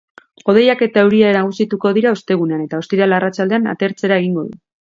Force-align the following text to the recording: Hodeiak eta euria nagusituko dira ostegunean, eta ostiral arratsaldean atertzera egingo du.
Hodeiak 0.53 0.79
eta 0.85 1.01
euria 1.07 1.33
nagusituko 1.35 1.93
dira 1.99 2.15
ostegunean, 2.19 2.65
eta 2.67 2.81
ostiral 2.85 3.17
arratsaldean 3.21 3.71
atertzera 3.77 4.21
egingo 4.25 4.47
du. 4.51 4.61